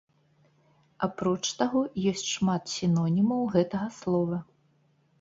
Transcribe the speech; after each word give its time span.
Апроч 1.07 1.43
таго, 1.59 1.81
ёсць 2.13 2.25
шмат 2.33 2.63
сінонімаў 2.75 3.41
гэтага 3.55 3.87
слова. 4.03 4.37